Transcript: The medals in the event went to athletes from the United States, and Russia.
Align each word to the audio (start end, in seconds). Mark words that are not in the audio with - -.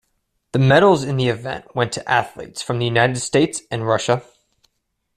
The 0.53 0.57
medals 0.57 1.03
in 1.03 1.17
the 1.17 1.27
event 1.27 1.75
went 1.75 1.91
to 1.91 2.11
athletes 2.11 2.63
from 2.63 2.79
the 2.79 2.85
United 2.85 3.19
States, 3.19 3.61
and 3.69 3.85
Russia. 3.85 4.23